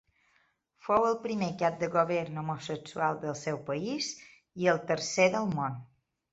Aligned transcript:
Fou 0.87 1.03
el 1.09 1.17
primer 1.25 1.49
cap 1.59 1.77
de 1.83 1.89
govern 1.97 2.41
homosexual 2.43 3.21
del 3.27 3.37
seu 3.43 3.63
país, 3.71 4.11
i 4.65 4.73
el 4.77 4.85
tercer 4.93 5.33
del 5.39 5.57
món. 5.57 5.81